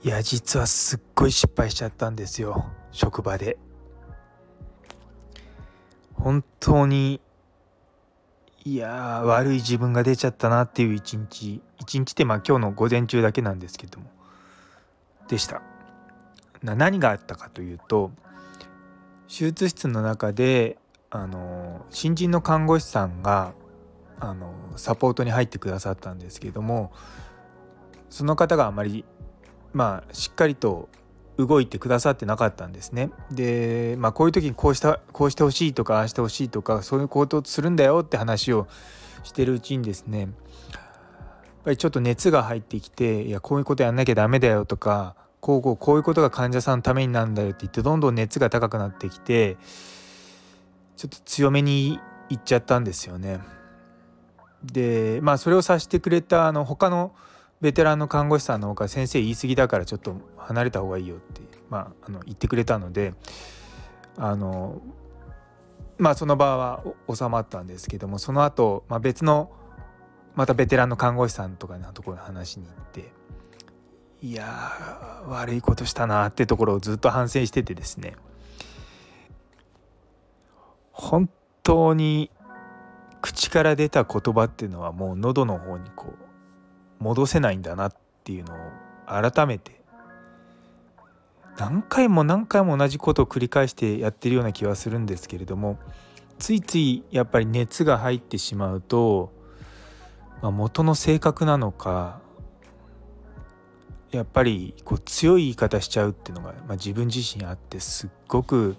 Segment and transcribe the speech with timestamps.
[0.00, 2.66] いや実はすっごい失敗しちゃったんですよ。
[2.92, 3.58] 職場で。
[6.14, 7.20] 本当に
[8.64, 11.60] いや悪い自分が出ちゃったなっていう一日。
[11.78, 14.10] 一日ってまあ今日の午前中だけなんですけども。
[15.26, 15.62] でした。
[16.62, 18.12] 何があったかというと
[19.28, 20.78] 手術室の中で
[21.10, 23.52] あの新人の看護師さんが
[24.20, 26.92] あのサポートに入ってくださったんですけども
[28.10, 29.04] その方があまり
[29.72, 30.88] まあしっかりと
[31.38, 33.10] 動いてくださってなかったんですね。
[33.30, 38.66] で、まあ、こういう時にこうしたこうしてほしいとかああしてほしいとかそういう行動するんだよって話を
[39.22, 40.30] してるうちにですねやっ
[41.64, 49.56] ぱりちょっと熱が入ってきていやこういうことやんなきゃダメだよとかこうこうこういうことが患者さんのためになるんだよって言ってどんどん熱が高くなってきて
[50.96, 53.38] ちょっと強めに言っちゃったんですよね。
[54.64, 57.12] でまあそれをさせてくれたあの他の
[57.60, 63.14] ベテランの看護師さんの方が先生言い過ぎだからちょっと離れた方がいいよって、まあ、あの言ってくれたので
[64.16, 64.80] あの
[65.98, 69.50] まあその場は収まったんですけどもその後、まあ別の
[70.36, 73.10] またベテランの看護師さんとかのところに話しに行って
[74.22, 78.14] いや悪いことしたなってところをずっと反省しててですね。
[80.92, 81.30] 本
[81.62, 82.30] 当に
[83.20, 86.27] 口から出た言葉っていうのはもう喉の方にこう
[86.98, 87.92] 戻せないんだなっ
[88.24, 88.58] ていうのを
[89.06, 89.80] 改めて
[91.58, 95.78] 何回も何回も同じことを繰り返してやってるような気はするんですけれども
[96.38, 99.32] ついついやっぱり熱が入ってしまうと、
[100.40, 102.20] まあ、元の性格なのか
[104.12, 108.76] やっぱりこう強い言い方しちゃうっていうのが、まあ、自分自身あってすっごく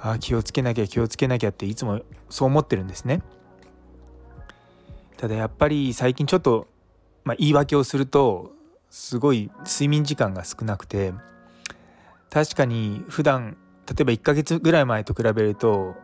[0.00, 3.22] あ気をつけなきゃ気をつけなきゃっていつもそう思ってるんですね。
[5.16, 6.68] ただやっぱり最近ちょっと
[7.24, 8.52] まあ、言い訳をすると
[8.90, 11.12] すごい睡眠時間が少なくて
[12.30, 13.56] 確かに普段
[13.86, 15.94] 例えば1ヶ月ぐらい前と比べると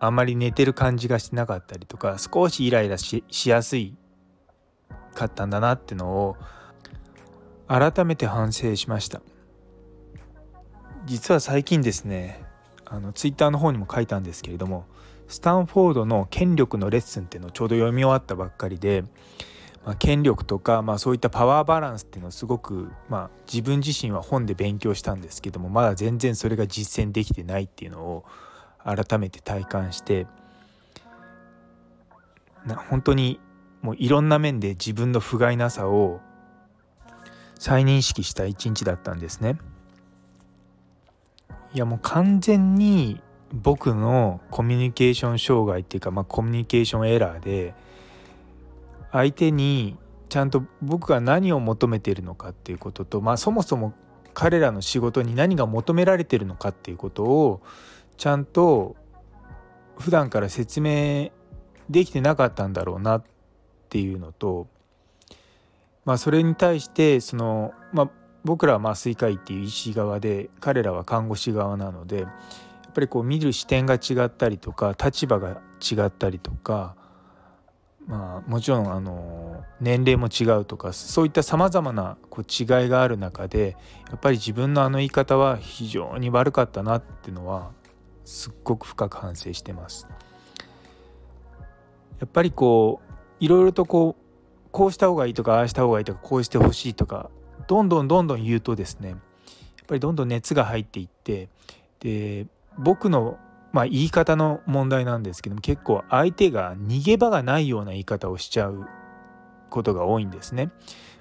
[0.00, 3.96] あんまり寝てる感じがしてなかったりとか少しイライラしやすい
[5.14, 6.36] かったんだなってのを
[7.68, 9.22] 改めて反省しました。
[11.04, 12.44] 実は最近ですね
[12.84, 14.84] あのツイッターの方にも書いたんですけれども
[15.26, 19.04] スタンフォードの権力のレッスンっていうのをちょうど読み終わったばっかりで
[19.84, 28.24] まあ、権力とか、まあ、そういったパワーバランスっていうのをすごく、まあ、自分自身は本で勉強したんですけどもまだ全然それが実践できてないっていうのを
[28.84, 30.26] 改めて体感して
[32.66, 33.40] な本当に
[33.80, 36.20] もういろんな面で自分の不甲斐なさを
[37.58, 39.56] 再認識した一日だったんですね。
[41.74, 43.20] いやもう完全に
[43.52, 47.74] 僕のコミュニケーション障害っていうか、まあ、コミュニケーションエラーで
[49.12, 49.96] 相手に
[50.28, 53.92] ちゃんと僕が何を求めているのかっていうことと、まあ、そもそも
[54.34, 57.60] 彼らの仕事に何が求められてるのかっていうことを
[58.16, 58.96] ちゃんと
[59.98, 61.30] 普段から説明
[61.90, 63.24] できてなかったんだろうなっ
[63.90, 64.68] ていうのと、
[66.06, 68.10] まあ、それに対してその、まあ、
[68.44, 72.26] 僕らは麻酔科医っていう医師側で彼らは看護師側なのでや
[72.88, 76.96] っぱりこう見る視点が違ったりとか立場が違ったりとか
[78.06, 83.76] まあ、もちろんあの年齢も違うとかそういったさまざまなこう違いがある中で
[84.10, 87.70] やっぱり自分のあの言い方は非常に悪かったなっていうのは
[88.24, 90.08] すっごく深く反省してます。
[92.20, 94.22] やっぱりこういろいろとこう
[94.70, 97.30] こうした方がいいとかああした方がいいとかこうしてほしいとか
[97.66, 99.18] どんどんどんどん言うとですねやっ
[99.86, 101.48] ぱりどんどん熱が入っていって
[102.00, 102.46] で
[102.78, 103.38] 僕の
[103.72, 108.86] まあ、言い方の問題なんですけども結構相手が逃げ場がないような言い方をしちゃう
[109.70, 110.70] ことが多いんですね。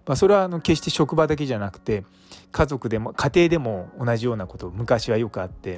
[0.06, 2.04] まあ、それはあの決して職場だけじゃなくて
[2.52, 5.78] 家族でも家庭でも同じようなこと昔はよくあって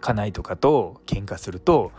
[0.00, 1.92] 家内とかと喧嘩すると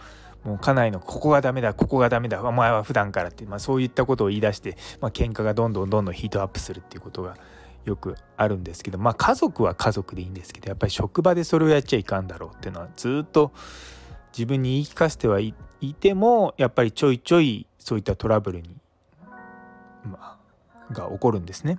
[0.44, 7.38] もう家内のここがダメだここがダメだお前は普段からって、まあ、そういったことを言い出して、まあ喧嘩がどんどんどんどんヒートアップするっていうことが
[7.85, 13.51] よくあるんですけどまあ家族は家族でいいんですけどやっぱり職場でそれをやっちゃいかんだろうっていうのはずっと
[14.31, 15.53] 自分に言い聞かせてはい
[16.00, 18.75] てもやっぱりちょいちょいそういったトラブルに、
[20.06, 20.38] ま
[20.89, 21.77] あ、が起こるんですね。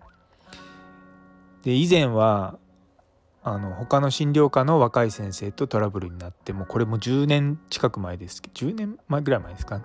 [1.62, 2.58] で以前は
[3.42, 9.82] あの他の診療科の若い先生とトラブルになってもこれも10年近く前ですけど10年前ぐらい前ですか、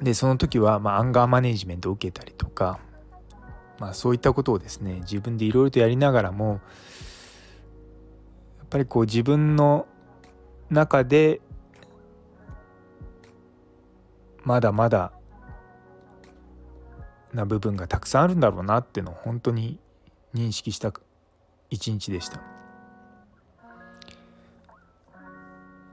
[0.00, 2.80] でその時は、まあ、アンガーマネジメントを受けたりとか、
[3.82, 6.54] まあ、そういったことをですね自分でいろいろとやりながらもや
[8.64, 9.88] っぱりこう自分の
[10.70, 11.40] 中で
[14.44, 15.10] まだまだ
[17.34, 19.80] な部分がたくさんあるんだろうなっていうのを本当に
[20.32, 20.92] 認識した
[21.68, 22.40] 一日でした。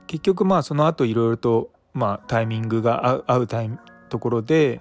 [0.06, 3.70] 結局まあその後いろいろとまあタイミングが合うタイ
[4.08, 4.80] ところで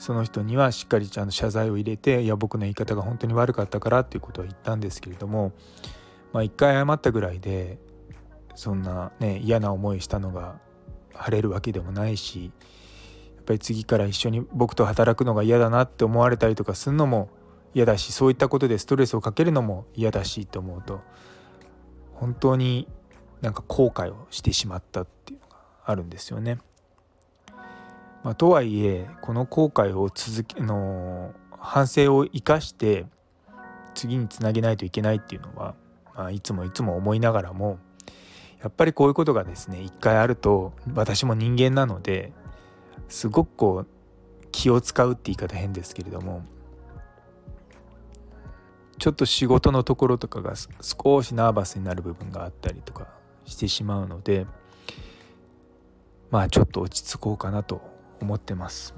[0.00, 5.52] その人にはしっかりちゃんと謝罪を入れていや僕の言い方が本当に悪かったからっていうことは言ったんですけれども
[6.32, 7.78] まあ一回謝ったぐらいで
[8.54, 10.58] そんなね嫌な思いしたのが
[11.12, 12.50] 晴れるわけでもないし
[13.36, 17.28] やっぱり次から一緒に僕と働くのが嫌だなって思われたりとかするのも
[17.74, 21.02] 嫌だしそういったことでストレスをかけるのも嫌だしと思うと
[22.14, 22.88] 本当に
[23.42, 26.58] なんか後悔をしてしまったっていうのがあるんですよね。
[28.22, 33.06] まあ、とはいえこの後悔を続けの反省を生かして
[33.94, 35.74] 次につなげないといけないっていうのは、
[36.14, 37.78] まあ、いつもいつも思いながらも
[38.62, 42.32] やっぱりこういうことがですね一回あると私も人間なので
[43.08, 46.44] すごくこう気を使うって言い方変ですけれども
[48.98, 53.08] ちょっと仕事のところとかが少しナーバスになる部分があったりとか
[53.46, 54.46] してしまうので
[56.30, 57.80] まあちょっと落ち着こうかなと
[58.20, 58.94] 思ってます。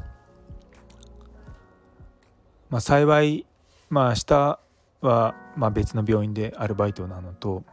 [2.70, 3.46] まあ、幸い
[3.90, 4.60] まあ明日
[5.02, 7.64] はまあ別の病院でアルバイトなのと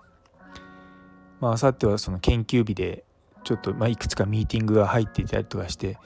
[1.40, 3.06] まあ明後日はその研究日で
[3.46, 5.98] ちょっとまあいくつかミーティングが入っていたりとかして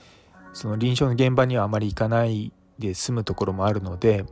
[0.54, 4.26] その臨床の現場にはあまり行かないで済むところもあるので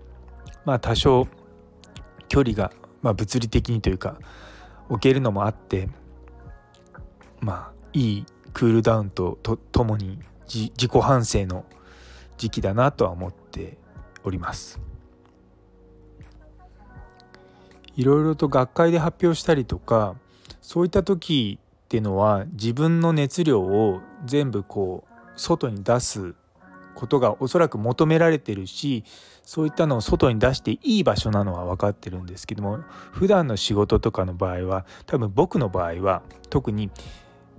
[0.65, 1.27] まあ多少
[2.29, 2.71] 距離が、
[3.01, 4.19] まあ、物理的にというか
[4.89, 5.89] 置けるのもあって
[7.39, 10.19] まあいいクールダウンととともに
[10.59, 11.65] 自己反省の
[12.37, 13.77] 時期だなとは思って
[14.23, 14.79] おります。
[17.95, 20.15] いろいろと学会で発表したりとか
[20.61, 26.35] そういった時っていうのは自分の熱量を全部こう外に出す
[26.95, 29.03] ことがおそらく求められてるし
[29.43, 32.79] そういったのを外に出していい場所なのは分かってるんですけども
[33.11, 36.91] 普段の仕事とかの場合は多分僕の場合は特に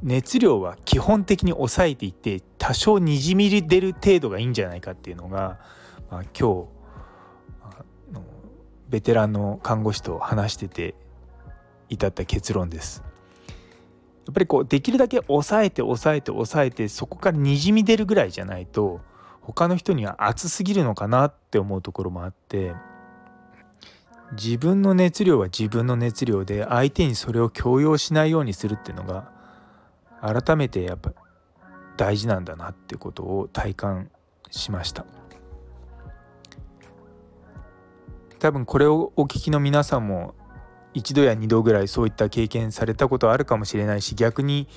[0.02, 5.60] 熱量は基本的に抑えていって多少にじみ出る程度がいいんじゃないかっていうのが、
[6.10, 6.82] まあ、今日
[8.88, 10.94] ベテランの看護師と話してて
[11.88, 13.02] 至った結論です。
[14.26, 19.00] やっぱりこうできるだけ抑えて抑えて抑えてそこからにじみ出るぐらいじゃないと
[19.40, 22.72] 他の人には熱すぎるのかなって思うところもあって
[24.34, 29.31] 自分の熱量は自分の熱量で相手にそれを強要しないようにするっていうのが
[30.22, 31.12] 改めてやっぱ
[31.96, 34.10] 大事なんだなってことを体感
[34.50, 35.04] しました。
[38.38, 40.34] 多分これをお聞きの皆さんも
[40.94, 44.68] 一度や二度ぐらいそういった経験されたことあるかもしれないし逆に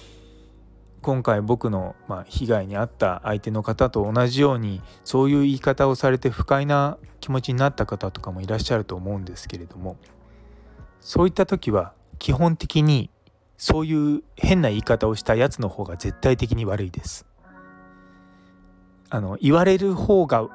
[1.01, 9.97] 今回僕のま被害に遭った相手の方と同じようにそういう言い方をされて不快な気持ちになった方とかもいらっしゃると思うんですけれども
[11.01, 13.09] そういった時は基本的に
[13.57, 17.25] そういう変な言い方をしたやつの方が絶対的に悪いです。
[19.09, 20.47] あの言われる方が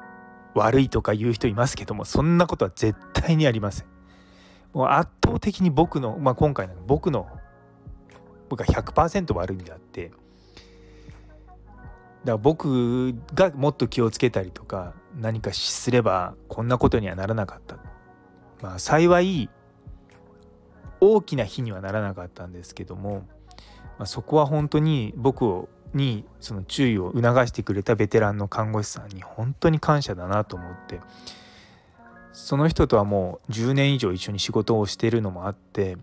[0.53, 3.87] 悪いとか言う人いますけどもそんなことは絶対にありません。
[4.73, 7.27] もう圧倒的に僕の、まあ、今回の僕の
[8.49, 10.21] 僕が100%悪いんであってだか
[12.23, 17.77] ら僕がもっと気をつけたりとか何かすればこんなことにはならなかった。
[18.61, 19.49] まあ幸い
[21.01, 23.27] 大きな日にはならなかったんですけども、
[23.97, 31.01] まあ、そこは本当に僕をにその注意を促してくれたベテランの看護師さんに本当に感謝だなと思って
[32.31, 35.97] その人とはもう10年以上一緒に仕事をしているのもあってやっ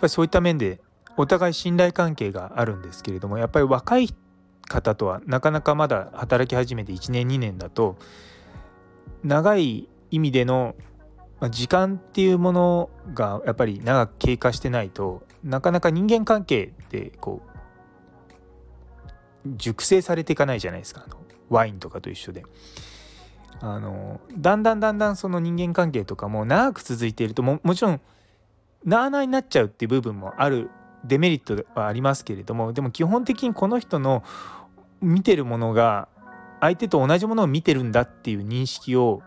[0.00, 0.80] ぱりそういった面で
[1.16, 4.08] お互い信頼関係があるんですけれどもやっぱり若い
[4.68, 7.96] 方とはなかなかまだ働き始めて1年2年だと
[9.24, 10.74] 長い意味での
[11.42, 17.42] ま時間っていうものがやっぱり長く経過してないとなかなか人間関係ってこ
[19.44, 21.16] う熟成されていかないじゃないですかあの
[21.50, 22.44] ワインとかと一緒で。
[23.60, 28.00] あのだんだんだんだんその人間関係とかも長く続いているとももちろん
[28.84, 30.68] なあなあになっちゃうっていう部分もある
[31.04, 34.24] デメリットはありますけれどもでも基本的にこの人の
[35.00, 36.08] 見てるものが
[36.60, 39.22] 相手と同じものを見てるんだっていう認識を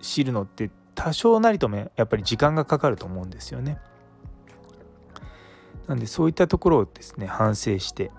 [0.00, 3.78] 知るのって多少なりともやっぱり時間がかかると思うんですよね。
[5.90, 8.12] なんでそういったところをですね反省して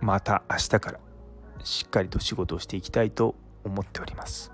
[0.00, 0.98] また明日から
[1.62, 4.50] しっかりと仕事をしていきたいと思っております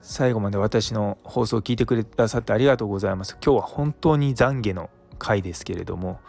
[0.00, 6.20] 最後まで私の放送を聞いてくださってありがとうございます今日は本当に懺悔の回ですけれども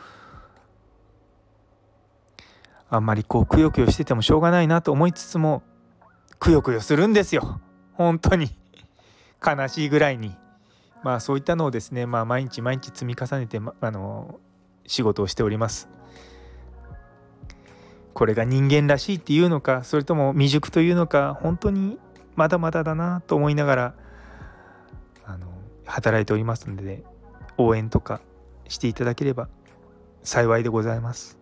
[2.89, 5.61] あんまりこうくよくよしててもしょうがないなと思いつつも
[6.39, 7.59] くよくよするんですよ
[7.93, 8.49] 本当に
[9.45, 10.35] 悲しいぐらいに
[11.03, 14.39] まあそういったのをですね、まあ、毎日毎日積み重ねて、ま、あの
[14.87, 15.87] 仕事をしております。
[18.13, 21.97] これが人間らしいっていうのかそれとも未熟というのか本当に
[22.35, 23.93] まだまだだなと思いながら
[25.25, 25.47] あの
[25.85, 27.03] 働いておりますので
[27.57, 28.19] 応援とか
[28.67, 29.47] していただければ
[30.23, 31.37] 幸いでございます。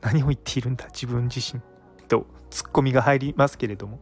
[0.00, 1.60] 何を言っているんだ自分自身
[2.08, 4.00] とツッコミが入りますけれども。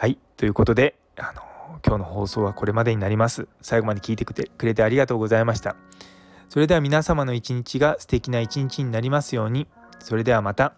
[0.00, 1.42] はいということであの
[1.86, 3.48] 今日の放送はこれまでになります。
[3.60, 4.32] 最後まで聞いてく
[4.64, 5.76] れてありがとうございました。
[6.48, 9.66] それでは皆様の一日が素敵な一日になりますように。
[9.98, 10.72] それではまた。